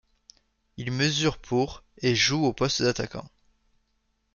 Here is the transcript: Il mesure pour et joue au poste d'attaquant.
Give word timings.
Il 0.77 0.91
mesure 0.91 1.37
pour 1.37 1.83
et 1.99 2.15
joue 2.15 2.43
au 2.43 2.53
poste 2.53 2.81
d'attaquant. 2.81 3.29